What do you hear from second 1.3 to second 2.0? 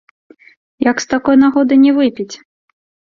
нагоды не